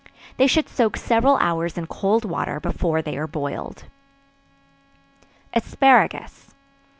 [0.37, 3.83] They should soak several hours in cold water before they are boiled.
[5.53, 6.51] Asparagus.